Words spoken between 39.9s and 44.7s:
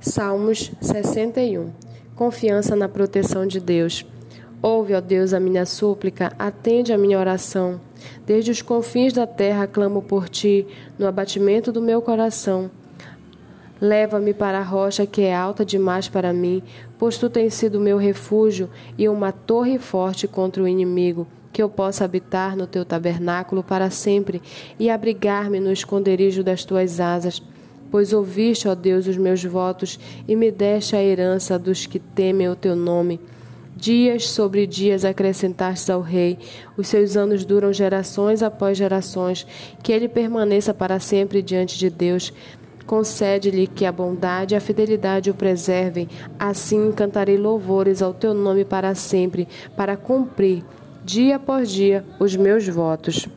ele permaneça para sempre diante de Deus. Concede-lhe que a bondade e a